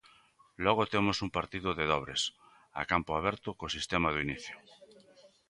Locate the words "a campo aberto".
2.81-3.49